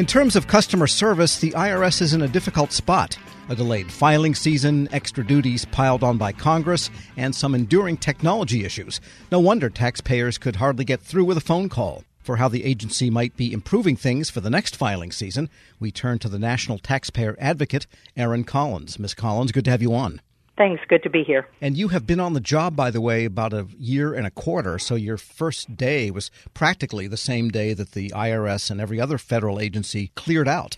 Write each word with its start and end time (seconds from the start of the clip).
In 0.00 0.06
terms 0.06 0.34
of 0.34 0.46
customer 0.46 0.86
service, 0.86 1.40
the 1.40 1.50
IRS 1.50 2.00
is 2.00 2.14
in 2.14 2.22
a 2.22 2.26
difficult 2.26 2.72
spot. 2.72 3.18
A 3.50 3.54
delayed 3.54 3.92
filing 3.92 4.34
season, 4.34 4.88
extra 4.92 5.22
duties 5.22 5.66
piled 5.66 6.02
on 6.02 6.16
by 6.16 6.32
Congress, 6.32 6.88
and 7.18 7.34
some 7.34 7.54
enduring 7.54 7.98
technology 7.98 8.64
issues. 8.64 8.98
No 9.30 9.40
wonder 9.40 9.68
taxpayers 9.68 10.38
could 10.38 10.56
hardly 10.56 10.86
get 10.86 11.02
through 11.02 11.26
with 11.26 11.36
a 11.36 11.42
phone 11.42 11.68
call. 11.68 12.04
For 12.18 12.36
how 12.36 12.48
the 12.48 12.64
agency 12.64 13.10
might 13.10 13.36
be 13.36 13.52
improving 13.52 13.94
things 13.94 14.30
for 14.30 14.40
the 14.40 14.48
next 14.48 14.74
filing 14.74 15.12
season, 15.12 15.50
we 15.78 15.90
turn 15.92 16.18
to 16.20 16.30
the 16.30 16.38
National 16.38 16.78
Taxpayer 16.78 17.36
Advocate, 17.38 17.86
Erin 18.16 18.44
Collins. 18.44 18.98
Ms. 18.98 19.12
Collins, 19.12 19.52
good 19.52 19.66
to 19.66 19.70
have 19.70 19.82
you 19.82 19.92
on. 19.92 20.22
Thanks. 20.60 20.82
Good 20.90 21.02
to 21.04 21.08
be 21.08 21.24
here. 21.24 21.48
And 21.62 21.74
you 21.74 21.88
have 21.88 22.06
been 22.06 22.20
on 22.20 22.34
the 22.34 22.40
job, 22.40 22.76
by 22.76 22.90
the 22.90 23.00
way, 23.00 23.24
about 23.24 23.54
a 23.54 23.66
year 23.78 24.12
and 24.12 24.26
a 24.26 24.30
quarter. 24.30 24.78
So 24.78 24.94
your 24.94 25.16
first 25.16 25.74
day 25.74 26.10
was 26.10 26.30
practically 26.52 27.06
the 27.06 27.16
same 27.16 27.48
day 27.48 27.72
that 27.72 27.92
the 27.92 28.10
IRS 28.10 28.70
and 28.70 28.78
every 28.78 29.00
other 29.00 29.16
federal 29.16 29.58
agency 29.58 30.10
cleared 30.16 30.48
out. 30.48 30.76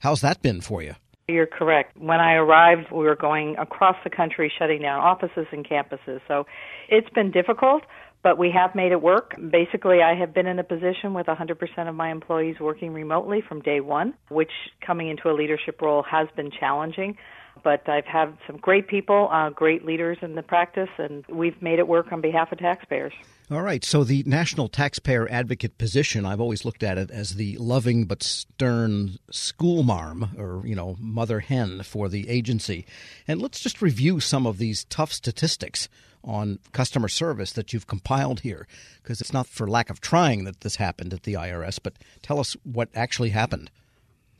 How's 0.00 0.22
that 0.22 0.40
been 0.40 0.62
for 0.62 0.82
you? 0.82 0.94
You're 1.28 1.44
correct. 1.44 1.94
When 1.98 2.20
I 2.20 2.36
arrived, 2.36 2.90
we 2.90 3.04
were 3.04 3.16
going 3.16 3.56
across 3.58 3.96
the 4.02 4.08
country 4.08 4.50
shutting 4.58 4.80
down 4.80 5.00
offices 5.00 5.46
and 5.52 5.62
campuses. 5.62 6.22
So 6.26 6.46
it's 6.88 7.10
been 7.10 7.30
difficult, 7.30 7.82
but 8.22 8.38
we 8.38 8.50
have 8.52 8.74
made 8.74 8.92
it 8.92 9.02
work. 9.02 9.34
Basically, 9.50 9.98
I 10.00 10.14
have 10.14 10.32
been 10.32 10.46
in 10.46 10.58
a 10.58 10.64
position 10.64 11.12
with 11.12 11.26
100% 11.26 11.86
of 11.86 11.94
my 11.94 12.10
employees 12.10 12.56
working 12.58 12.94
remotely 12.94 13.42
from 13.46 13.60
day 13.60 13.80
one, 13.80 14.14
which 14.30 14.52
coming 14.80 15.10
into 15.10 15.28
a 15.28 15.34
leadership 15.34 15.82
role 15.82 16.02
has 16.10 16.28
been 16.34 16.50
challenging 16.50 17.18
but 17.62 17.88
I've 17.88 18.04
had 18.04 18.36
some 18.46 18.56
great 18.56 18.88
people, 18.88 19.28
uh, 19.30 19.50
great 19.50 19.84
leaders 19.84 20.18
in 20.22 20.34
the 20.34 20.42
practice, 20.42 20.88
and 20.98 21.24
we've 21.28 21.60
made 21.62 21.78
it 21.78 21.88
work 21.88 22.12
on 22.12 22.20
behalf 22.20 22.52
of 22.52 22.58
taxpayers. 22.58 23.12
All 23.50 23.62
right. 23.62 23.82
So 23.82 24.04
the 24.04 24.22
national 24.26 24.68
taxpayer 24.68 25.26
advocate 25.30 25.78
position, 25.78 26.26
I've 26.26 26.40
always 26.40 26.66
looked 26.66 26.82
at 26.82 26.98
it 26.98 27.10
as 27.10 27.36
the 27.36 27.56
loving 27.56 28.04
but 28.04 28.22
stern 28.22 29.18
schoolmarm 29.30 30.36
or, 30.36 30.66
you 30.66 30.74
know, 30.74 30.96
mother 31.00 31.40
hen 31.40 31.82
for 31.82 32.10
the 32.10 32.28
agency. 32.28 32.84
And 33.26 33.40
let's 33.40 33.60
just 33.60 33.80
review 33.80 34.20
some 34.20 34.46
of 34.46 34.58
these 34.58 34.84
tough 34.84 35.12
statistics 35.12 35.88
on 36.22 36.58
customer 36.72 37.08
service 37.08 37.52
that 37.52 37.72
you've 37.72 37.86
compiled 37.86 38.40
here 38.40 38.66
because 39.02 39.22
it's 39.22 39.32
not 39.32 39.46
for 39.46 39.66
lack 39.66 39.88
of 39.88 40.00
trying 40.00 40.44
that 40.44 40.60
this 40.60 40.76
happened 40.76 41.14
at 41.14 41.22
the 41.22 41.34
IRS, 41.34 41.78
but 41.82 41.94
tell 42.20 42.38
us 42.38 42.54
what 42.64 42.90
actually 42.94 43.30
happened. 43.30 43.70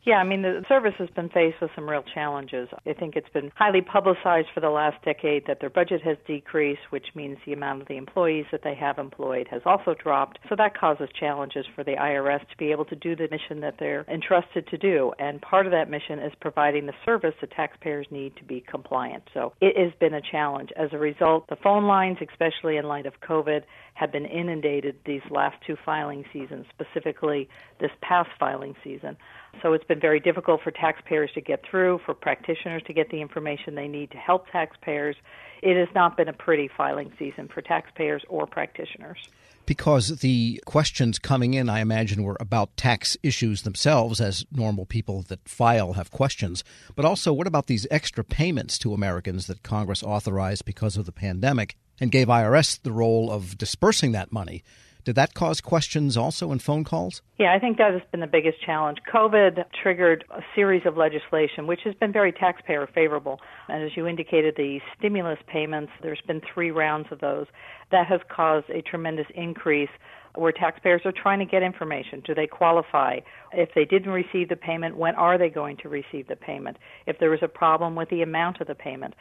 Yeah, 0.09 0.21
I 0.21 0.25
mean, 0.25 0.41
the 0.41 0.65
service 0.71 0.95
has 0.97 1.11
been 1.11 1.29
faced 1.29 1.61
with 1.61 1.71
some 1.75 1.87
real 1.87 2.03
challenges. 2.03 2.71
I 2.87 2.95
think 2.95 3.15
it's 3.15 3.29
been 3.29 3.53
highly 3.55 3.83
publicized 3.83 4.49
for 4.55 4.61
the 4.61 4.71
last 4.71 5.05
decade 5.05 5.47
that 5.47 5.61
their 5.61 5.69
budget 5.69 6.01
has 6.01 6.17
decreased, 6.27 6.81
which 6.89 7.09
means 7.15 7.37
the 7.45 7.53
amount 7.53 7.83
of 7.83 7.89
the 7.89 7.99
employees 7.99 8.47
that 8.51 8.63
they 8.65 8.75
have 8.75 8.97
employed 8.99 9.49
has 9.51 9.61
also 9.67 9.93
dropped. 9.93 10.39
So 10.49 10.57
that 10.57 10.75
causes 10.75 11.11
challenges 11.21 11.67
for 11.75 11.85
the 11.85 11.97
IRS 11.97 12.41
to 12.41 12.57
be 12.57 12.71
able 12.71 12.87
to 12.87 12.97
do 12.97 13.17
the 13.17 13.29
mission 13.31 13.61
that 13.61 13.75
they're 13.79 14.07
entrusted 14.09 14.67
to 14.69 14.79
do. 14.79 15.13
And 15.19 15.43
part 15.43 15.67
of 15.67 15.73
that 15.73 15.91
mission 15.91 16.21
is 16.21 16.33
providing 16.41 16.87
the 16.87 16.95
service 17.05 17.35
that 17.43 17.51
taxpayers 17.51 18.07
need 18.11 18.35
to 18.37 18.45
be 18.45 18.65
compliant. 18.67 19.25
So 19.35 19.53
it 19.61 19.77
has 19.77 19.93
been 20.01 20.15
a 20.15 20.23
challenge. 20.23 20.71
As 20.75 20.89
a 20.95 20.99
result, 20.99 21.49
the 21.51 21.57
phone 21.57 21.85
lines, 21.85 22.17
especially 22.27 22.79
in 22.79 22.87
light 22.87 23.05
of 23.05 23.21
COVID, 23.21 23.61
have 23.93 24.13
been 24.13 24.25
inundated 24.25 24.97
these 25.05 25.21
last 25.29 25.57
two 25.67 25.77
filing 25.85 26.25
seasons, 26.33 26.65
specifically 26.71 27.49
this 27.79 27.91
past 28.01 28.31
filing 28.39 28.75
season. 28.83 29.19
So 29.63 29.73
it's 29.73 29.85
been 29.85 30.01
very 30.01 30.21
difficult 30.21 30.63
for 30.63 30.71
taxpayers 30.71 31.31
to 31.35 31.41
get 31.41 31.63
through, 31.69 32.01
for 32.05 32.15
practitioners 32.15 32.83
to 32.87 32.93
get 32.93 33.11
the 33.11 33.21
information 33.21 33.75
they 33.75 33.89
need 33.89 34.11
to 34.13 34.17
help 34.17 34.51
taxpayers. 34.51 35.17
It 35.63 35.77
has 35.77 35.93
not 35.95 36.17
been 36.17 36.29
a 36.29 36.33
pretty 36.33 36.69
filing 36.69 37.13
season 37.19 37.49
for 37.53 37.61
taxpayers 37.61 38.23
or 38.29 38.47
practitioners. 38.47 39.19
Because 39.67 40.21
the 40.21 40.63
questions 40.65 41.19
coming 41.19 41.53
in, 41.53 41.69
I 41.69 41.81
imagine, 41.81 42.23
were 42.23 42.39
about 42.41 42.75
tax 42.79 43.19
issues 43.23 43.63
themselves, 43.63 44.19
as 44.19 44.47
normal 44.51 44.87
people 44.87 45.23
that 45.29 45.47
file 45.47 45.93
have 45.93 46.11
questions. 46.11 46.65
But 46.97 47.05
also, 47.05 47.35
what 47.35 47.47
about 47.47 47.67
these 47.67 47.87
extra 47.91 48.25
payments 48.25 48.79
to 48.79 48.95
Americans 48.95 49.47
that 49.47 49.63
Congress 49.63 50.03
authorized 50.03 50.65
because 50.65 50.97
of 50.97 51.05
the 51.05 51.13
pandemic 51.13 51.77
and 52.01 52.11
gave 52.11 52.29
IRS 52.29 52.81
the 52.81 52.93
role 52.93 53.31
of 53.31 53.59
dispersing 53.59 54.13
that 54.13 54.33
money? 54.33 54.63
Did 55.05 55.15
that 55.15 55.35
cause 55.35 55.61
questions 55.61 56.17
also 56.17 56.53
in 56.53 56.59
phone 56.59 56.85
calls? 56.85 57.23
Yeah, 57.39 57.55
I 57.55 57.59
think 57.59 57.79
that 57.79 57.93
has 57.93 58.03
been 58.11 58.21
the 58.21 58.27
biggest 58.27 58.61
challenge. 58.65 58.99
COVID 59.13 59.65
triggered 59.83 60.25
a 60.31 60.43
series 60.55 60.83
of 60.85 60.97
legislation 60.97 61.67
which 61.67 61.81
has 61.85 61.95
been 61.95 62.13
very 62.13 62.33
taxpayer 62.33 62.87
favorable. 62.95 63.41
And 63.69 63.83
as 63.83 63.97
you 63.97 64.07
indicated, 64.07 64.55
the 64.57 64.81
stimulus 64.99 65.39
payments, 65.47 65.93
there's 66.03 66.21
been 66.27 66.41
three 66.53 66.71
rounds 66.71 67.09
of 67.11 67.21
those. 67.21 67.47
That 67.91 68.07
has 68.07 68.21
caused 68.29 68.69
a 68.71 68.83
tremendous 68.83 69.27
increase 69.35 69.89
where 70.35 70.53
taxpayers 70.53 71.03
are 71.05 71.13
trying 71.13 71.39
to 71.41 71.45
get 71.45 71.63
information. 71.63 72.23
Do 72.25 72.35
they 72.35 72.47
qualify? 72.47 73.19
If 73.53 73.71
they 73.75 73.85
didn't 73.85 74.13
receive 74.13 74.49
the 74.49 74.57
payment, 74.57 74.97
when 74.97 75.15
are 75.15 75.39
they 75.39 75.49
going 75.49 75.77
to 75.79 75.89
receive 75.89 76.29
the 76.29 76.37
payment? 76.37 76.77
If 77.07 77.19
there 77.19 77.31
was 77.31 77.41
a 77.43 77.49
problem 77.49 77.97
with 77.97 78.09
the 78.11 78.23
amount 78.23 78.61
of 78.61 78.67
the 78.67 78.75
payment. 78.75 79.15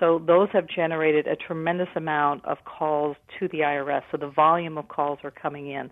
So 0.00 0.20
those 0.26 0.48
have 0.52 0.66
generated 0.66 1.26
a 1.26 1.36
tremendous 1.36 1.88
amount 1.94 2.44
of 2.44 2.58
calls 2.64 3.16
to 3.38 3.48
the 3.48 3.58
IRS. 3.58 4.02
So 4.10 4.16
the 4.16 4.30
volume 4.30 4.78
of 4.78 4.88
calls 4.88 5.18
are 5.22 5.30
coming 5.30 5.70
in. 5.70 5.90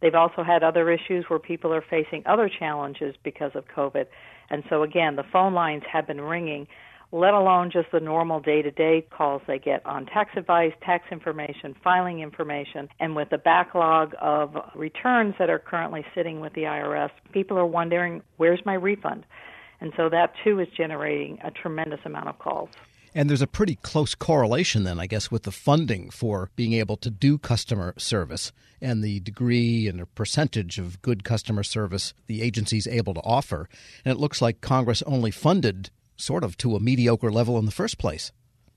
They've 0.00 0.14
also 0.14 0.44
had 0.44 0.62
other 0.62 0.90
issues 0.90 1.24
where 1.28 1.38
people 1.38 1.72
are 1.72 1.84
facing 1.88 2.22
other 2.26 2.50
challenges 2.58 3.14
because 3.24 3.52
of 3.54 3.64
COVID. 3.74 4.06
And 4.50 4.62
so 4.70 4.82
again, 4.82 5.16
the 5.16 5.24
phone 5.32 5.54
lines 5.54 5.82
have 5.90 6.06
been 6.06 6.20
ringing 6.20 6.66
let 7.10 7.32
alone 7.32 7.70
just 7.70 7.90
the 7.90 8.00
normal 8.00 8.40
day 8.40 8.60
to 8.62 8.70
day 8.70 9.06
calls 9.10 9.40
they 9.46 9.58
get 9.58 9.84
on 9.86 10.06
tax 10.06 10.32
advice, 10.36 10.72
tax 10.82 11.04
information, 11.10 11.74
filing 11.82 12.20
information, 12.20 12.88
and 13.00 13.16
with 13.16 13.30
the 13.30 13.38
backlog 13.38 14.14
of 14.20 14.56
returns 14.74 15.34
that 15.38 15.48
are 15.48 15.58
currently 15.58 16.04
sitting 16.14 16.40
with 16.40 16.52
the 16.52 16.62
IRS, 16.62 17.10
people 17.32 17.58
are 17.58 17.66
wondering, 17.66 18.22
where's 18.36 18.60
my 18.66 18.74
refund? 18.74 19.24
And 19.80 19.92
so 19.96 20.08
that 20.10 20.32
too 20.44 20.60
is 20.60 20.68
generating 20.76 21.38
a 21.42 21.50
tremendous 21.50 22.00
amount 22.04 22.28
of 22.28 22.38
calls. 22.38 22.70
And 23.14 23.30
there's 23.30 23.42
a 23.42 23.46
pretty 23.46 23.76
close 23.76 24.14
correlation 24.14 24.84
then, 24.84 25.00
I 25.00 25.06
guess, 25.06 25.30
with 25.30 25.44
the 25.44 25.50
funding 25.50 26.10
for 26.10 26.50
being 26.56 26.74
able 26.74 26.96
to 26.98 27.10
do 27.10 27.38
customer 27.38 27.94
service 27.96 28.52
and 28.80 29.02
the 29.02 29.20
degree 29.20 29.88
and 29.88 29.98
the 29.98 30.06
percentage 30.06 30.78
of 30.78 31.00
good 31.02 31.24
customer 31.24 31.62
service 31.62 32.12
the 32.26 32.42
agency's 32.42 32.86
able 32.86 33.14
to 33.14 33.20
offer. 33.22 33.68
And 34.04 34.12
it 34.12 34.20
looks 34.20 34.42
like 34.42 34.60
Congress 34.60 35.02
only 35.02 35.30
funded 35.30 35.90
sort 36.18 36.44
of 36.44 36.56
to 36.58 36.76
a 36.76 36.80
mediocre 36.80 37.30
level 37.30 37.58
in 37.58 37.64
the 37.64 37.70
first 37.70 37.98
place. 37.98 38.32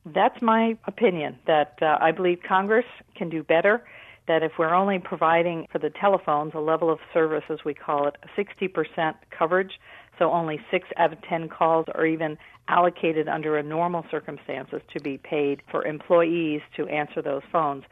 That's 0.05 0.41
my 0.41 0.77
opinion, 0.87 1.37
that 1.45 1.77
uh, 1.81 1.97
I 1.99 2.11
believe 2.11 2.39
Congress 2.47 2.85
can 3.15 3.29
do 3.29 3.43
better. 3.43 3.83
That 4.27 4.43
if 4.43 4.53
we're 4.57 4.73
only 4.73 4.99
providing 4.99 5.67
for 5.71 5.79
the 5.79 5.89
telephones 5.89 6.53
a 6.55 6.59
level 6.59 6.91
of 6.91 6.99
service, 7.13 7.43
as 7.49 7.59
we 7.65 7.73
call 7.73 8.07
it, 8.07 8.15
60% 8.37 9.15
coverage, 9.37 9.73
so 10.17 10.31
only 10.31 10.59
six 10.69 10.87
out 10.97 11.11
of 11.11 11.21
10 11.23 11.49
calls 11.49 11.85
are 11.93 12.05
even 12.05 12.37
allocated 12.67 13.27
under 13.27 13.57
a 13.57 13.63
normal 13.63 14.05
circumstances 14.09 14.81
to 14.93 14.99
be 15.01 15.17
paid 15.17 15.61
for 15.69 15.85
employees 15.85 16.61
to 16.77 16.87
answer 16.87 17.21
those 17.21 17.41
phones. 17.51 17.83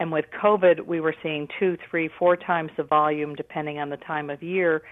And 0.00 0.10
with 0.10 0.26
COVID, 0.42 0.86
we 0.86 1.00
were 1.00 1.14
seeing 1.22 1.48
two, 1.58 1.76
three, 1.90 2.08
four 2.18 2.36
times 2.36 2.70
the 2.76 2.82
volume 2.82 3.34
depending 3.34 3.78
on 3.78 3.90
the 3.90 3.96
time 3.96 4.30
of 4.30 4.42
year. 4.42 4.82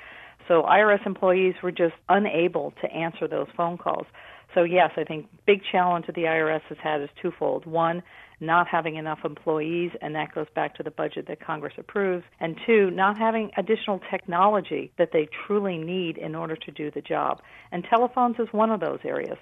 So 0.48 0.62
IRS 0.62 1.04
employees 1.06 1.54
were 1.62 1.72
just 1.72 1.94
unable 2.08 2.72
to 2.82 2.92
answer 2.92 3.28
those 3.28 3.48
phone 3.56 3.78
calls. 3.78 4.06
So 4.54 4.64
yes, 4.64 4.90
I 4.96 5.04
think 5.04 5.26
big 5.46 5.60
challenge 5.70 6.06
that 6.06 6.14
the 6.14 6.22
IRS 6.22 6.62
has 6.68 6.78
had 6.82 7.00
is 7.02 7.08
twofold. 7.22 7.66
One, 7.66 8.02
not 8.40 8.66
having 8.66 8.96
enough 8.96 9.20
employees, 9.24 9.92
and 10.00 10.14
that 10.14 10.34
goes 10.34 10.46
back 10.54 10.74
to 10.76 10.82
the 10.82 10.90
budget 10.90 11.28
that 11.28 11.44
Congress 11.44 11.74
approves. 11.78 12.24
And 12.40 12.56
two, 12.66 12.90
not 12.90 13.16
having 13.16 13.50
additional 13.56 14.00
technology 14.10 14.92
that 14.98 15.10
they 15.12 15.28
truly 15.46 15.78
need 15.78 16.16
in 16.16 16.34
order 16.34 16.56
to 16.56 16.70
do 16.72 16.90
the 16.90 17.02
job. 17.02 17.42
And 17.70 17.84
telephones 17.88 18.36
is 18.38 18.48
one 18.50 18.70
of 18.70 18.80
those 18.80 19.00
areas. 19.04 19.36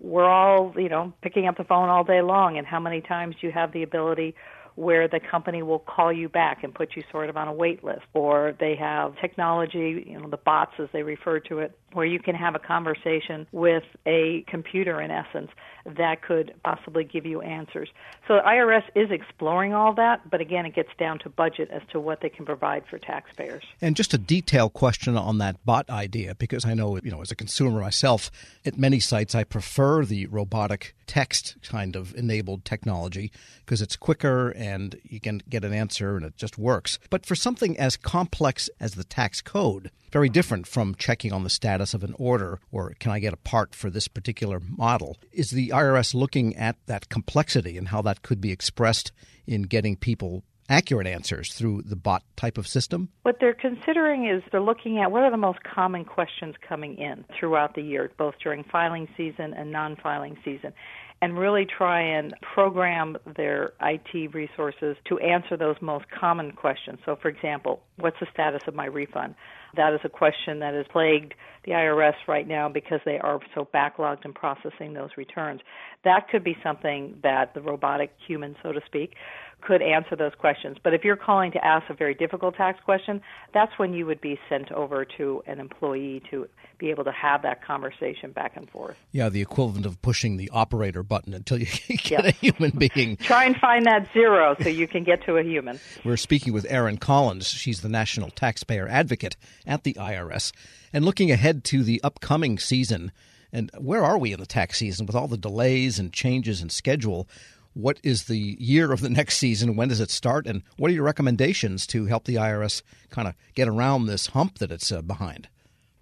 We're 0.00 0.28
all, 0.28 0.74
you 0.76 0.88
know, 0.88 1.12
picking 1.22 1.46
up 1.46 1.56
the 1.56 1.64
phone 1.64 1.88
all 1.88 2.02
day 2.02 2.20
long, 2.20 2.58
and 2.58 2.66
how 2.66 2.80
many 2.80 3.00
times 3.00 3.36
do 3.40 3.46
you 3.46 3.52
have 3.52 3.72
the 3.72 3.84
ability 3.84 4.34
where 4.74 5.08
the 5.08 5.20
company 5.20 5.62
will 5.62 5.78
call 5.78 6.12
you 6.12 6.28
back 6.28 6.64
and 6.64 6.74
put 6.74 6.96
you 6.96 7.02
sort 7.10 7.28
of 7.28 7.36
on 7.36 7.48
a 7.48 7.52
wait 7.52 7.84
list 7.84 8.02
or 8.14 8.54
they 8.58 8.74
have 8.76 9.14
technology 9.20 10.04
you 10.06 10.18
know 10.18 10.28
the 10.28 10.36
bots 10.36 10.72
as 10.78 10.88
they 10.92 11.02
refer 11.02 11.38
to 11.40 11.58
it 11.58 11.76
where 11.92 12.06
you 12.06 12.18
can 12.18 12.34
have 12.34 12.54
a 12.54 12.58
conversation 12.58 13.46
with 13.52 13.84
a 14.06 14.44
computer 14.48 15.00
in 15.00 15.10
essence 15.10 15.50
that 15.84 16.22
could 16.22 16.54
possibly 16.64 17.04
give 17.04 17.26
you 17.26 17.40
answers. 17.40 17.88
So 18.28 18.40
IRS 18.46 18.84
is 18.94 19.10
exploring 19.10 19.74
all 19.74 19.92
that, 19.94 20.30
but 20.30 20.40
again, 20.40 20.64
it 20.64 20.74
gets 20.74 20.90
down 20.98 21.18
to 21.20 21.28
budget 21.28 21.70
as 21.72 21.82
to 21.90 22.00
what 22.00 22.20
they 22.20 22.28
can 22.28 22.46
provide 22.46 22.84
for 22.88 22.98
taxpayers. 22.98 23.64
And 23.80 23.96
just 23.96 24.14
a 24.14 24.18
detailed 24.18 24.74
question 24.74 25.16
on 25.16 25.38
that 25.38 25.64
bot 25.64 25.90
idea, 25.90 26.34
because 26.34 26.64
I 26.64 26.74
know, 26.74 26.98
you 27.02 27.10
know, 27.10 27.20
as 27.20 27.30
a 27.30 27.36
consumer 27.36 27.80
myself, 27.80 28.30
at 28.64 28.78
many 28.78 29.00
sites 29.00 29.34
I 29.34 29.44
prefer 29.44 30.04
the 30.04 30.26
robotic 30.26 30.94
text 31.06 31.56
kind 31.62 31.96
of 31.96 32.14
enabled 32.14 32.64
technology 32.64 33.32
because 33.64 33.82
it's 33.82 33.96
quicker 33.96 34.50
and 34.50 34.96
you 35.02 35.20
can 35.20 35.42
get 35.48 35.64
an 35.64 35.72
answer 35.72 36.16
and 36.16 36.24
it 36.24 36.36
just 36.36 36.58
works. 36.58 36.98
But 37.10 37.26
for 37.26 37.34
something 37.34 37.78
as 37.78 37.96
complex 37.96 38.70
as 38.80 38.94
the 38.94 39.04
tax 39.04 39.40
code, 39.40 39.90
very 40.12 40.28
different 40.28 40.66
from 40.66 40.94
checking 40.94 41.32
on 41.32 41.42
the 41.42 41.50
status 41.50 41.94
of 41.94 42.04
an 42.04 42.14
order 42.18 42.60
or 42.70 42.94
can 43.00 43.10
I 43.10 43.18
get 43.18 43.32
a 43.32 43.38
part 43.38 43.74
for 43.74 43.90
this 43.90 44.08
particular 44.08 44.60
model. 44.60 45.16
Is 45.32 45.50
the 45.50 45.70
IRS 45.70 46.14
looking 46.14 46.54
at 46.56 46.76
that 46.86 47.08
complexity 47.08 47.78
and 47.78 47.88
how 47.88 48.02
that 48.02 48.22
could 48.22 48.40
be 48.40 48.52
expressed 48.52 49.10
in 49.46 49.62
getting 49.62 49.96
people 49.96 50.44
accurate 50.68 51.06
answers 51.06 51.52
through 51.52 51.82
the 51.82 51.96
bot 51.96 52.22
type 52.36 52.56
of 52.58 52.66
system? 52.66 53.08
What 53.22 53.38
they're 53.40 53.54
considering 53.54 54.28
is 54.28 54.42
they're 54.52 54.60
looking 54.60 54.98
at 54.98 55.10
what 55.10 55.22
are 55.22 55.30
the 55.30 55.36
most 55.36 55.58
common 55.62 56.04
questions 56.04 56.54
coming 56.66 56.98
in 56.98 57.24
throughout 57.38 57.74
the 57.74 57.82
year, 57.82 58.10
both 58.16 58.34
during 58.42 58.64
filing 58.64 59.08
season 59.16 59.54
and 59.54 59.72
non 59.72 59.96
filing 59.96 60.36
season 60.44 60.72
and 61.20 61.38
really 61.38 61.64
try 61.64 62.00
and 62.00 62.34
program 62.54 63.16
their 63.36 63.72
IT 63.80 64.34
resources 64.34 64.96
to 65.08 65.18
answer 65.20 65.56
those 65.56 65.76
most 65.80 66.04
common 66.10 66.50
questions. 66.50 66.98
So, 67.06 67.16
for 67.16 67.28
example, 67.28 67.80
what's 67.96 68.18
the 68.18 68.26
status 68.32 68.62
of 68.66 68.74
my 68.74 68.86
refund? 68.86 69.36
That 69.76 69.94
is 69.94 70.00
a 70.04 70.08
question 70.08 70.58
that 70.60 70.74
has 70.74 70.86
plagued 70.92 71.34
the 71.64 71.72
IRS 71.72 72.14
right 72.28 72.46
now 72.46 72.68
because 72.68 73.00
they 73.04 73.18
are 73.18 73.40
so 73.54 73.68
backlogged 73.72 74.24
in 74.24 74.32
processing 74.32 74.92
those 74.92 75.10
returns. 75.16 75.60
That 76.04 76.28
could 76.28 76.44
be 76.44 76.56
something 76.62 77.18
that 77.22 77.54
the 77.54 77.60
robotic 77.60 78.12
human, 78.26 78.56
so 78.62 78.72
to 78.72 78.80
speak, 78.86 79.14
could 79.62 79.82
answer 79.82 80.16
those 80.16 80.32
questions. 80.38 80.76
But 80.82 80.94
if 80.94 81.04
you're 81.04 81.16
calling 81.16 81.52
to 81.52 81.64
ask 81.64 81.88
a 81.88 81.94
very 81.94 82.14
difficult 82.14 82.56
tax 82.56 82.78
question, 82.84 83.20
that's 83.54 83.72
when 83.78 83.92
you 83.92 84.06
would 84.06 84.20
be 84.20 84.38
sent 84.48 84.70
over 84.72 85.06
to 85.16 85.42
an 85.46 85.60
employee 85.60 86.22
to 86.30 86.48
be 86.78 86.90
able 86.90 87.04
to 87.04 87.12
have 87.12 87.42
that 87.42 87.64
conversation 87.64 88.32
back 88.32 88.56
and 88.56 88.68
forth. 88.68 88.96
Yeah, 89.12 89.28
the 89.28 89.40
equivalent 89.40 89.86
of 89.86 90.02
pushing 90.02 90.36
the 90.36 90.50
operator 90.50 91.02
button 91.02 91.32
until 91.32 91.58
you 91.58 91.66
get 92.02 92.26
a 92.26 92.32
human 92.32 92.70
being. 92.70 93.16
Try 93.20 93.44
and 93.44 93.56
find 93.56 93.86
that 93.86 94.08
zero 94.12 94.56
so 94.60 94.68
you 94.68 94.88
can 94.88 95.04
get 95.04 95.24
to 95.26 95.36
a 95.36 95.42
human. 95.42 95.78
We're 96.04 96.16
speaking 96.16 96.52
with 96.52 96.66
Erin 96.68 96.98
Collins. 96.98 97.46
She's 97.46 97.80
the 97.80 97.88
National 97.88 98.30
Taxpayer 98.30 98.88
Advocate 98.88 99.36
at 99.66 99.84
the 99.84 99.94
IRS. 99.94 100.52
And 100.92 101.04
looking 101.04 101.30
ahead 101.30 101.64
to 101.64 101.82
the 101.82 102.02
upcoming 102.02 102.58
season, 102.58 103.12
and 103.52 103.70
where 103.78 104.04
are 104.04 104.18
we 104.18 104.32
in 104.32 104.40
the 104.40 104.46
tax 104.46 104.78
season 104.78 105.06
with 105.06 105.14
all 105.14 105.28
the 105.28 105.36
delays 105.36 105.98
and 105.98 106.12
changes 106.12 106.62
in 106.62 106.70
schedule? 106.70 107.28
What 107.74 107.98
is 108.02 108.24
the 108.24 108.56
year 108.58 108.92
of 108.92 109.00
the 109.00 109.10
next 109.10 109.38
season? 109.38 109.76
When 109.76 109.88
does 109.88 110.00
it 110.00 110.10
start? 110.10 110.46
And 110.46 110.62
what 110.76 110.90
are 110.90 110.94
your 110.94 111.04
recommendations 111.04 111.86
to 111.88 112.06
help 112.06 112.24
the 112.24 112.36
IRS 112.36 112.82
kind 113.10 113.28
of 113.28 113.34
get 113.54 113.68
around 113.68 114.06
this 114.06 114.28
hump 114.28 114.58
that 114.58 114.72
it's 114.72 114.92
uh, 114.92 115.02
behind? 115.02 115.48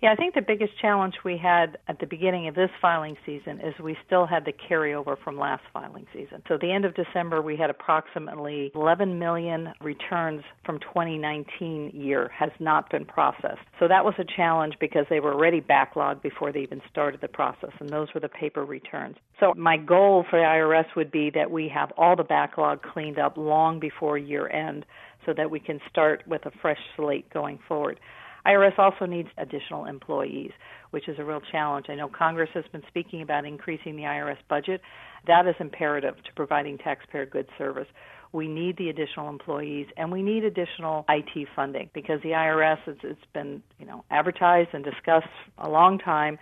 Yeah, 0.02 0.12
I 0.12 0.16
think 0.16 0.34
the 0.34 0.40
biggest 0.40 0.72
challenge 0.80 1.14
we 1.26 1.36
had 1.36 1.76
at 1.86 2.00
the 2.00 2.06
beginning 2.06 2.48
of 2.48 2.54
this 2.54 2.70
filing 2.80 3.18
season 3.26 3.60
is 3.60 3.74
we 3.78 3.98
still 4.06 4.26
had 4.26 4.46
the 4.46 4.52
carryover 4.52 5.22
from 5.22 5.38
last 5.38 5.62
filing 5.74 6.06
season. 6.14 6.42
So, 6.48 6.56
the 6.58 6.72
end 6.72 6.86
of 6.86 6.94
December, 6.94 7.42
we 7.42 7.54
had 7.54 7.68
approximately 7.68 8.72
11 8.74 9.18
million 9.18 9.74
returns 9.82 10.42
from 10.64 10.78
2019 10.80 11.90
year 11.92 12.30
has 12.34 12.50
not 12.60 12.90
been 12.90 13.04
processed. 13.04 13.60
So, 13.78 13.88
that 13.88 14.02
was 14.02 14.14
a 14.18 14.24
challenge 14.24 14.74
because 14.80 15.04
they 15.10 15.20
were 15.20 15.34
already 15.34 15.60
backlogged 15.60 16.22
before 16.22 16.50
they 16.50 16.60
even 16.60 16.80
started 16.90 17.20
the 17.20 17.28
process, 17.28 17.72
and 17.78 17.90
those 17.90 18.08
were 18.14 18.20
the 18.20 18.30
paper 18.30 18.64
returns. 18.64 19.16
So, 19.38 19.52
my 19.54 19.76
goal 19.76 20.24
for 20.30 20.38
the 20.38 20.46
IRS 20.46 20.96
would 20.96 21.10
be 21.10 21.28
that 21.34 21.50
we 21.50 21.68
have 21.68 21.92
all 21.98 22.16
the 22.16 22.24
backlog 22.24 22.82
cleaned 22.82 23.18
up 23.18 23.36
long 23.36 23.78
before 23.78 24.16
year 24.16 24.48
end 24.48 24.86
so 25.26 25.34
that 25.36 25.50
we 25.50 25.60
can 25.60 25.78
start 25.90 26.22
with 26.26 26.46
a 26.46 26.50
fresh 26.62 26.80
slate 26.96 27.28
going 27.28 27.58
forward. 27.68 28.00
IRS 28.46 28.78
also 28.78 29.06
needs 29.06 29.28
additional 29.38 29.84
employees, 29.84 30.52
which 30.90 31.08
is 31.08 31.18
a 31.18 31.24
real 31.24 31.40
challenge. 31.52 31.86
I 31.88 31.94
know 31.94 32.08
Congress 32.08 32.50
has 32.54 32.64
been 32.72 32.82
speaking 32.88 33.22
about 33.22 33.44
increasing 33.44 33.96
the 33.96 34.02
IRS 34.02 34.38
budget. 34.48 34.80
That 35.26 35.46
is 35.46 35.54
imperative 35.60 36.16
to 36.16 36.32
providing 36.34 36.78
taxpayer 36.78 37.26
good 37.26 37.46
service. 37.58 37.88
We 38.32 38.46
need 38.46 38.76
the 38.76 38.88
additional 38.90 39.28
employees 39.28 39.88
and 39.96 40.10
we 40.12 40.22
need 40.22 40.44
additional 40.44 41.04
IT 41.08 41.48
funding 41.56 41.90
because 41.92 42.20
the 42.22 42.30
IRS 42.30 42.78
it's, 42.86 43.00
it's 43.02 43.20
been, 43.34 43.62
you 43.78 43.86
know, 43.86 44.04
advertised 44.10 44.70
and 44.72 44.84
discussed 44.84 45.26
a 45.58 45.68
long 45.68 45.98
time 45.98 46.38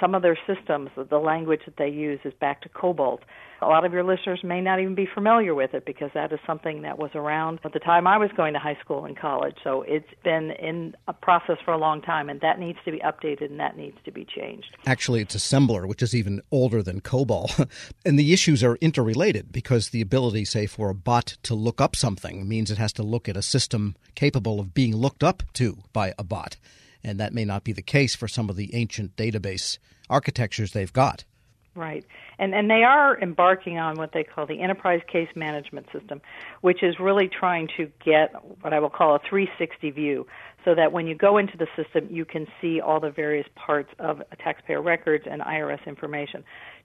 some 0.00 0.14
of 0.14 0.22
their 0.22 0.38
systems, 0.46 0.90
the 0.96 1.18
language 1.18 1.60
that 1.66 1.76
they 1.76 1.88
use 1.88 2.20
is 2.24 2.32
back 2.40 2.62
to 2.62 2.68
COBOL. 2.68 3.18
A 3.60 3.66
lot 3.66 3.84
of 3.84 3.92
your 3.92 4.04
listeners 4.04 4.40
may 4.44 4.60
not 4.60 4.78
even 4.80 4.94
be 4.94 5.08
familiar 5.12 5.52
with 5.52 5.74
it 5.74 5.84
because 5.84 6.10
that 6.14 6.32
is 6.32 6.38
something 6.46 6.82
that 6.82 6.96
was 6.96 7.10
around 7.14 7.58
at 7.64 7.72
the 7.72 7.80
time 7.80 8.06
I 8.06 8.16
was 8.16 8.30
going 8.36 8.52
to 8.52 8.60
high 8.60 8.78
school 8.80 9.04
and 9.04 9.18
college. 9.18 9.56
So 9.64 9.82
it's 9.82 10.06
been 10.22 10.52
in 10.52 10.94
a 11.08 11.12
process 11.12 11.56
for 11.64 11.72
a 11.72 11.78
long 11.78 12.00
time, 12.00 12.28
and 12.28 12.40
that 12.40 12.60
needs 12.60 12.78
to 12.84 12.92
be 12.92 13.00
updated 13.00 13.50
and 13.50 13.58
that 13.58 13.76
needs 13.76 13.96
to 14.04 14.12
be 14.12 14.24
changed. 14.24 14.76
Actually, 14.86 15.22
it's 15.22 15.34
assembler, 15.34 15.88
which 15.88 16.02
is 16.02 16.14
even 16.14 16.40
older 16.52 16.82
than 16.84 17.00
COBOL. 17.00 17.68
and 18.06 18.18
the 18.18 18.32
issues 18.32 18.62
are 18.62 18.76
interrelated 18.76 19.50
because 19.50 19.88
the 19.88 20.00
ability, 20.00 20.44
say, 20.44 20.66
for 20.66 20.88
a 20.88 20.94
bot 20.94 21.36
to 21.42 21.54
look 21.54 21.80
up 21.80 21.96
something 21.96 22.48
means 22.48 22.70
it 22.70 22.78
has 22.78 22.92
to 22.92 23.02
look 23.02 23.28
at 23.28 23.36
a 23.36 23.42
system 23.42 23.96
capable 24.14 24.60
of 24.60 24.72
being 24.72 24.94
looked 24.94 25.24
up 25.24 25.42
to 25.54 25.78
by 25.92 26.14
a 26.16 26.22
bot 26.22 26.56
and 27.08 27.18
that 27.20 27.32
may 27.32 27.44
not 27.44 27.64
be 27.64 27.72
the 27.72 27.82
case 27.82 28.14
for 28.14 28.28
some 28.28 28.50
of 28.50 28.56
the 28.56 28.74
ancient 28.74 29.16
database 29.16 29.78
architectures 30.10 30.72
they've 30.72 30.92
got. 30.92 31.24
Right. 31.74 32.04
And 32.40 32.54
and 32.54 32.68
they 32.68 32.82
are 32.82 33.20
embarking 33.20 33.78
on 33.78 33.96
what 33.96 34.12
they 34.12 34.24
call 34.24 34.46
the 34.46 34.60
enterprise 34.60 35.00
case 35.10 35.28
management 35.36 35.86
system, 35.92 36.20
which 36.60 36.82
is 36.82 36.98
really 36.98 37.28
trying 37.28 37.68
to 37.76 37.88
get 38.04 38.34
what 38.62 38.72
I 38.72 38.80
will 38.80 38.90
call 38.90 39.14
a 39.14 39.20
360 39.20 39.90
view 39.92 40.26
so 40.64 40.74
that 40.74 40.90
when 40.90 41.06
you 41.06 41.14
go 41.14 41.38
into 41.38 41.56
the 41.56 41.68
system 41.76 42.08
you 42.10 42.24
can 42.24 42.48
see 42.60 42.80
all 42.80 42.98
the 42.98 43.10
various 43.10 43.46
parts 43.54 43.90
of 44.00 44.22
taxpayer 44.42 44.82
records 44.82 45.24
and 45.30 45.40
IRS 45.40 45.86
information. 45.86 46.42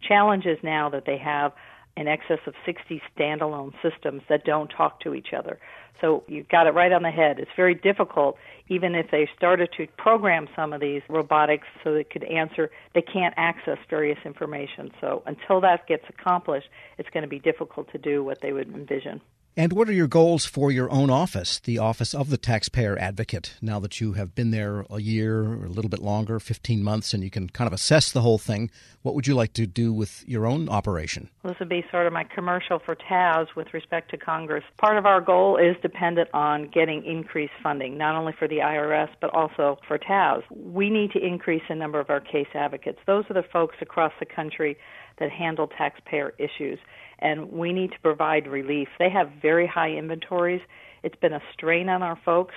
Challenge 0.08 0.46
is 0.46 0.60
now 0.62 0.90
that 0.90 1.06
they 1.06 1.18
have 1.18 1.54
in 1.96 2.08
excess 2.08 2.40
of 2.48 2.54
60 2.66 3.02
standalone 3.16 3.74
systems 3.82 4.24
that 4.30 4.46
don't 4.46 4.68
talk 4.70 5.00
to 5.02 5.14
each 5.14 5.34
other. 5.38 5.60
So 6.02 6.24
you've 6.28 6.50
got 6.50 6.68
it 6.68 6.72
right 6.72 6.92
on 6.92 7.04
the 7.04 7.12
head. 7.12 7.40
It's 7.40 7.52
very 7.56 7.76
difficult, 7.76 8.38
even 8.68 8.96
if 8.96 9.12
they 9.12 9.30
started 9.38 9.70
to 9.78 9.88
program 9.98 10.50
some 10.56 10.74
of 10.74 10.82
these 10.82 11.02
robotics 11.08 11.68
so 11.84 11.94
they 11.94 12.04
could 12.04 12.24
answer, 12.24 12.72
they 12.94 13.02
can't 13.02 13.34
access 13.38 13.78
various 13.90 14.20
information. 14.26 14.92
So 15.00 15.24
until 15.26 15.62
that 15.62 15.88
gets 15.88 16.04
accomplished, 16.10 16.68
it's 16.98 17.10
going 17.12 17.24
to 17.24 17.30
be 17.30 17.40
difficult 17.40 17.92
to 17.92 17.98
do 17.98 18.24
what 18.24 18.40
they 18.42 18.52
would 18.52 18.68
envision. 18.68 19.22
And 19.56 19.74
what 19.74 19.88
are 19.88 19.94
your 19.94 20.08
goals 20.08 20.46
for 20.46 20.72
your 20.72 20.90
own 20.90 21.12
office, 21.12 21.60
the 21.60 21.78
Office 21.78 22.16
of 22.16 22.32
the 22.32 22.40
Taxpayer 22.40 22.98
Advocate, 22.98 23.54
now 23.62 23.80
that 23.82 24.02
you 24.02 24.14
have 24.14 24.34
been 24.34 24.50
there 24.50 24.84
a 24.90 25.00
year 25.00 25.44
or 25.44 25.66
a 25.66 25.70
little 25.70 25.90
bit 25.90 26.00
longer, 26.00 26.40
15 26.40 26.84
months, 26.84 27.14
and 27.14 27.24
you 27.24 27.30
can 27.30 27.48
kind 27.50 27.68
of 27.68 27.74
assess 27.74 28.12
the 28.12 28.22
whole 28.22 28.40
thing? 28.40 28.72
What 29.04 29.14
would 29.14 29.28
you 29.28 29.36
like 29.36 29.54
to 29.54 29.68
do 29.68 29.94
with 29.94 30.28
your 30.28 30.48
own 30.48 30.70
operation? 30.70 31.30
Well, 31.44 31.54
this 31.54 31.60
would 31.60 31.70
be 31.70 31.86
sort 31.92 32.08
of 32.08 32.14
my 32.14 32.24
commercial 32.24 32.80
for 32.80 32.96
TAS 32.96 33.46
with 33.56 33.76
respect 33.76 34.10
to 34.10 34.18
Congress. 34.18 34.64
Part 34.80 34.98
of 34.98 35.06
our 35.06 35.22
goal 35.22 35.58
is 35.58 35.76
dependent 35.84 36.30
on 36.34 36.70
getting 36.74 37.06
increased 37.06 37.54
funding, 37.62 37.96
not 37.96 38.16
only 38.16 38.34
for 38.34 38.48
the 38.48 38.58
IRS, 38.58 39.10
but 39.22 39.30
also 39.36 39.78
for 39.88 40.00
TAS. 40.00 40.42
We 40.50 40.90
need 40.90 41.12
to 41.12 41.24
increase 41.24 41.62
the 41.70 41.76
number 41.76 42.00
of 42.00 42.10
our 42.10 42.22
case 42.22 42.48
advocates. 42.56 42.98
Those 43.06 43.26
are 43.30 43.36
the 43.36 43.44
folks 43.54 43.76
across 43.82 44.14
the 44.20 44.26
country 44.26 44.78
that 45.20 45.30
handle 45.30 45.68
taxpayer 45.68 46.34
issues 46.40 46.80
and 47.24 47.52
we 47.52 47.72
need 47.72 47.92
to 47.94 48.00
provide 48.02 48.46
relief. 48.48 48.90
They 49.00 49.10
have 49.10 49.30
very 49.42 49.66
high 49.66 49.92
inventories. 49.92 50.62
It's 51.04 51.16
been 51.16 51.34
a 51.34 51.42
strain 51.54 51.88
on 51.88 52.04
our 52.04 52.20
folks. 52.24 52.54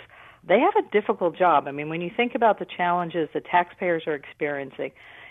They 0.47 0.59
have 0.59 0.75
a 0.77 0.91
difficult 0.91 1.39
job. 1.39 1.67
I 1.69 1.71
mean, 1.71 1.89
when 1.89 2.01
you 2.01 2.11
think 2.15 2.35
about 2.35 2.59
the 2.59 2.67
challenges 2.77 3.29
the 3.33 3.41
taxpayers 3.41 4.03
are 4.07 4.15
experiencing, 4.15 4.91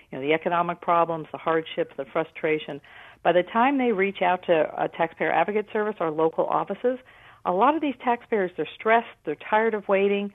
you 0.09 0.17
know, 0.17 0.21
the 0.25 0.33
economic 0.33 0.81
problems, 0.81 1.27
the 1.33 1.37
hardships, 1.37 1.91
the 1.97 2.05
frustration, 2.05 2.79
by 3.23 3.33
the 3.33 3.43
time 3.43 3.77
they 3.77 3.91
reach 3.91 4.21
out 4.21 4.45
to 4.45 4.71
a 4.81 4.87
taxpayer 4.87 5.31
advocate 5.31 5.67
service 5.73 5.95
or 5.99 6.11
local 6.11 6.45
offices, 6.45 6.97
a 7.43 7.51
lot 7.51 7.75
of 7.75 7.81
these 7.81 7.95
taxpayers 8.03 8.51
they're 8.55 8.67
stressed, 8.73 9.07
they're 9.25 9.37
tired 9.49 9.73
of 9.73 9.87
waiting, 9.89 10.31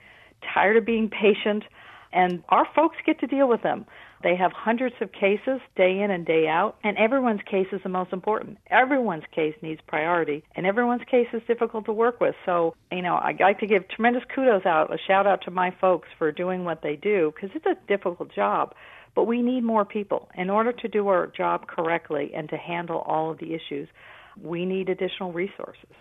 tired 0.53 0.77
of 0.77 0.85
being 0.85 1.09
patient, 1.21 1.63
and 2.13 2.43
our 2.49 2.67
folks 2.75 2.97
get 3.05 3.19
to 3.19 3.27
deal 3.27 3.47
with 3.47 3.61
them. 3.63 3.85
They 4.23 4.35
have 4.35 4.51
hundreds 4.51 4.95
of 5.01 5.11
cases 5.11 5.61
day 5.75 5.99
in 5.99 6.11
and 6.11 6.25
day 6.25 6.47
out, 6.47 6.77
and 6.83 6.97
everyone's 6.97 7.41
case 7.49 7.67
is 7.71 7.81
the 7.81 7.89
most 7.89 8.13
important. 8.13 8.59
Everyone's 8.69 9.23
case 9.33 9.55
needs 9.61 9.81
priority, 9.87 10.43
and 10.55 10.65
everyone's 10.65 11.03
case 11.09 11.27
is 11.33 11.41
difficult 11.47 11.85
to 11.85 11.93
work 11.93 12.19
with. 12.21 12.35
So, 12.45 12.75
you 12.91 13.01
know, 13.01 13.15
I'd 13.15 13.39
like 13.39 13.59
to 13.59 13.67
give 13.67 13.87
tremendous 13.87 14.23
kudos 14.33 14.65
out, 14.65 14.93
a 14.93 14.97
shout 15.07 15.25
out 15.25 15.41
to 15.45 15.51
my 15.51 15.73
folks 15.81 16.09
for 16.17 16.31
doing 16.31 16.65
what 16.65 16.81
they 16.83 16.95
do, 16.95 17.33
because 17.33 17.55
it's 17.55 17.65
a 17.65 17.75
difficult 17.87 18.33
job. 18.33 18.75
But 19.15 19.25
we 19.25 19.41
need 19.41 19.63
more 19.63 19.85
people. 19.85 20.29
In 20.35 20.49
order 20.49 20.71
to 20.71 20.87
do 20.87 21.07
our 21.07 21.27
job 21.27 21.67
correctly 21.67 22.31
and 22.35 22.47
to 22.49 22.57
handle 22.57 22.99
all 22.99 23.31
of 23.31 23.39
the 23.39 23.53
issues, 23.53 23.89
we 24.41 24.65
need 24.65 24.87
additional 24.87 25.33
resources. 25.33 25.95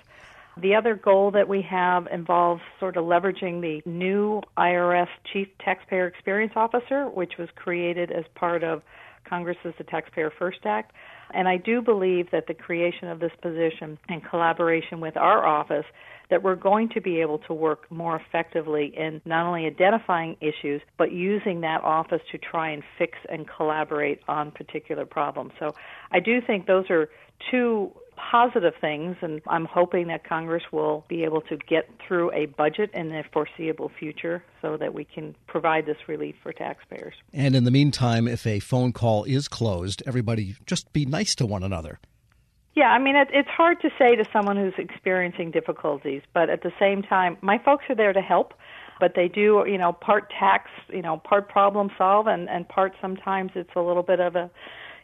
The 0.57 0.75
other 0.75 0.95
goal 0.95 1.30
that 1.33 1.49
we 1.49 1.62
have 1.62 2.07
involves 2.12 2.62
sort 2.78 2.97
of 2.97 3.04
leveraging 3.04 3.61
the 3.61 3.83
new 3.88 4.42
IRS 4.59 5.09
Chief 5.33 5.49
Taxpayer 5.64 6.07
Experience 6.07 6.52
Officer, 6.57 7.09
which 7.09 7.35
was 7.38 7.49
created 7.54 8.11
as 8.11 8.25
part 8.35 8.64
of 8.64 8.83
Congress's 9.28 9.75
The 9.78 9.85
Taxpayer 9.85 10.33
First 10.38 10.61
Act. 10.64 10.92
And 11.33 11.49
I 11.49 11.57
do 11.57 11.80
believe 11.80 12.30
that 12.33 12.47
the 12.49 12.54
creation 12.54 13.09
of 13.09 13.21
this 13.21 13.33
position 13.40 13.99
in 14.09 14.21
collaboration 14.21 15.00
with 15.00 15.16
our 15.16 15.47
office 15.47 15.87
that 16.30 16.42
we're 16.42 16.57
going 16.57 16.88
to 16.90 17.00
be 17.00 17.21
able 17.21 17.38
to 17.38 17.52
work 17.52 17.90
more 17.90 18.16
effectively 18.16 18.92
in 18.97 19.21
not 19.25 19.47
only 19.47 19.66
identifying 19.66 20.37
issues 20.40 20.80
but 20.97 21.12
using 21.12 21.61
that 21.61 21.83
office 21.83 22.21
to 22.30 22.38
try 22.38 22.71
and 22.71 22.83
fix 22.99 23.19
and 23.28 23.49
collaborate 23.49 24.21
on 24.28 24.50
particular 24.50 25.04
problems. 25.04 25.52
So 25.59 25.75
I 26.12 26.21
do 26.21 26.40
think 26.40 26.66
those 26.66 26.88
are 26.90 27.09
two 27.50 27.92
positive 28.30 28.74
things, 28.80 29.16
and 29.22 29.40
I'm 29.46 29.64
hoping 29.64 30.08
that 30.08 30.24
Congress 30.28 30.62
will 30.72 31.04
be 31.08 31.24
able 31.24 31.40
to 31.42 31.56
get 31.56 31.88
through 32.06 32.32
a 32.32 32.46
budget 32.46 32.90
in 32.92 33.08
the 33.08 33.24
foreseeable 33.32 33.90
future 33.98 34.42
so 34.62 34.76
that 34.76 34.94
we 34.94 35.04
can 35.04 35.34
provide 35.46 35.86
this 35.86 35.96
relief 36.06 36.36
for 36.42 36.52
taxpayers. 36.52 37.14
And 37.32 37.56
in 37.56 37.64
the 37.64 37.70
meantime, 37.70 38.28
if 38.28 38.46
a 38.46 38.60
phone 38.60 38.92
call 38.92 39.24
is 39.24 39.48
closed, 39.48 40.02
everybody 40.06 40.56
just 40.66 40.92
be 40.92 41.06
nice 41.06 41.34
to 41.36 41.46
one 41.46 41.62
another. 41.62 41.98
Yeah, 42.74 42.88
I 42.88 42.98
mean, 42.98 43.16
it, 43.16 43.28
it's 43.32 43.48
hard 43.48 43.80
to 43.82 43.90
say 43.98 44.14
to 44.16 44.24
someone 44.32 44.56
who's 44.56 44.74
experiencing 44.78 45.50
difficulties, 45.50 46.22
but 46.32 46.48
at 46.50 46.62
the 46.62 46.72
same 46.78 47.02
time, 47.02 47.36
my 47.40 47.58
folks 47.58 47.84
are 47.88 47.96
there 47.96 48.12
to 48.12 48.20
help, 48.20 48.54
but 49.00 49.14
they 49.16 49.28
do, 49.28 49.64
you 49.66 49.76
know, 49.76 49.92
part 49.92 50.30
tax, 50.30 50.70
you 50.88 51.02
know, 51.02 51.16
part 51.16 51.48
problem 51.48 51.90
solve, 51.98 52.26
and 52.26 52.48
and 52.48 52.68
part 52.68 52.92
sometimes 53.00 53.50
it's 53.54 53.74
a 53.74 53.80
little 53.80 54.04
bit 54.04 54.20
of 54.20 54.36
a, 54.36 54.50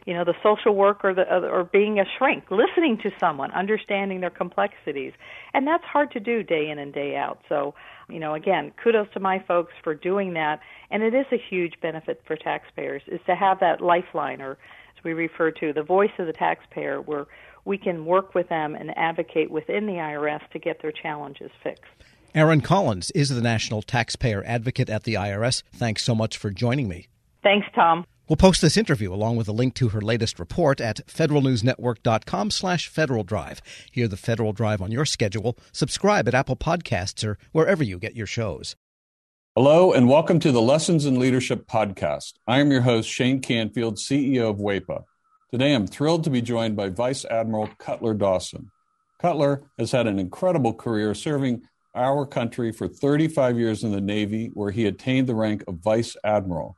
you 0.07 0.13
know, 0.13 0.23
the 0.23 0.33
social 0.41 0.73
work 0.73 1.03
or 1.03 1.13
the 1.13 1.23
uh, 1.29 1.41
or 1.41 1.65
being 1.65 1.99
a 1.99 2.05
shrink, 2.17 2.45
listening 2.49 2.97
to 3.03 3.11
someone, 3.19 3.51
understanding 3.51 4.21
their 4.21 4.29
complexities, 4.29 5.11
and 5.53 5.67
that's 5.67 5.83
hard 5.83 6.11
to 6.11 6.21
do 6.21 6.43
day 6.43 6.69
in 6.69 6.79
and 6.79 6.93
day 6.93 7.17
out. 7.17 7.41
So, 7.49 7.75
you 8.07 8.17
know, 8.17 8.33
again, 8.33 8.71
kudos 8.81 9.07
to 9.15 9.19
my 9.19 9.43
folks 9.45 9.73
for 9.83 9.93
doing 9.93 10.33
that, 10.33 10.61
and 10.89 11.03
it 11.03 11.13
is 11.13 11.25
a 11.33 11.37
huge 11.37 11.73
benefit 11.81 12.23
for 12.25 12.37
taxpayers 12.37 13.01
is 13.07 13.19
to 13.25 13.35
have 13.35 13.59
that 13.59 13.81
lifeline 13.81 14.41
or 14.41 14.51
as 14.97 15.03
we 15.03 15.11
refer 15.11 15.51
to 15.51 15.73
the 15.73 15.83
voice 15.83 16.11
of 16.17 16.25
the 16.25 16.33
taxpayer 16.33 17.01
where 17.01 17.25
we 17.65 17.77
can 17.77 18.05
work 18.05 18.33
with 18.33 18.47
them 18.47 18.75
and 18.75 18.97
advocate 18.97 19.51
within 19.51 19.87
the 19.87 19.93
IRS 19.93 20.39
to 20.51 20.59
get 20.59 20.81
their 20.81 20.93
challenges 20.93 21.51
fixed. 21.61 21.91
Erin 22.33 22.61
Collins 22.61 23.11
is 23.11 23.27
the 23.27 23.41
National 23.41 23.81
Taxpayer 23.81 24.41
Advocate 24.45 24.89
at 24.89 25.03
the 25.03 25.15
IRS. 25.15 25.63
Thanks 25.73 26.03
so 26.05 26.15
much 26.15 26.37
for 26.37 26.49
joining 26.49 26.87
me. 26.87 27.09
Thanks, 27.43 27.67
Tom. 27.75 28.05
We'll 28.27 28.35
post 28.35 28.61
this 28.61 28.75
interview 28.75 29.13
along 29.13 29.37
with 29.37 29.47
a 29.47 29.53
link 29.53 29.73
to 29.75 29.89
her 29.89 30.01
latest 30.01 30.37
report 30.37 30.81
at 30.81 31.07
federalnewsnetwork.com 31.07 32.51
slash 32.51 32.89
Federal 32.89 33.23
Drive. 33.23 33.61
Hear 33.89 34.09
the 34.09 34.17
Federal 34.17 34.51
Drive 34.51 34.81
on 34.81 34.91
your 34.91 35.05
schedule. 35.05 35.57
Subscribe 35.71 36.27
at 36.27 36.35
Apple 36.35 36.57
Podcasts 36.57 37.25
or 37.25 37.37
wherever 37.53 37.85
you 37.85 37.97
get 37.97 38.17
your 38.17 38.27
shows. 38.27 38.75
Hello, 39.55 39.93
and 39.93 40.09
welcome 40.09 40.41
to 40.41 40.51
the 40.51 40.61
Lessons 40.61 41.05
in 41.05 41.17
Leadership 41.17 41.67
podcast. 41.67 42.33
I 42.45 42.59
am 42.59 42.69
your 42.69 42.81
host, 42.81 43.09
Shane 43.09 43.39
Canfield, 43.39 43.95
CEO 43.95 44.49
of 44.49 44.57
WEPA. 44.57 45.05
Today, 45.49 45.73
I'm 45.73 45.87
thrilled 45.87 46.25
to 46.25 46.29
be 46.29 46.41
joined 46.41 46.75
by 46.75 46.89
Vice 46.89 47.23
Admiral 47.23 47.69
Cutler 47.77 48.13
Dawson. 48.13 48.69
Cutler 49.21 49.63
has 49.79 49.93
had 49.93 50.05
an 50.05 50.19
incredible 50.19 50.73
career 50.73 51.15
serving 51.15 51.61
our 51.95 52.25
country 52.25 52.73
for 52.73 52.89
35 52.89 53.57
years 53.57 53.85
in 53.85 53.93
the 53.93 54.01
Navy, 54.01 54.51
where 54.53 54.71
he 54.71 54.85
attained 54.85 55.27
the 55.27 55.33
rank 55.33 55.63
of 55.65 55.75
Vice 55.75 56.17
Admiral. 56.25 56.77